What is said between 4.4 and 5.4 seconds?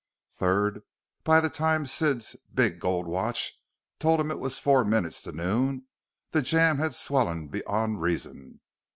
four minutes till